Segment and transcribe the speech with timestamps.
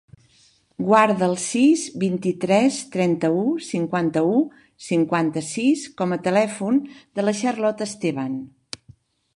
[0.85, 4.41] Guarda el sis, vint-i-tres, trenta-u, cinquanta-u,
[4.87, 8.45] cinquanta-sis com a telèfon de la Charlotte Esteban.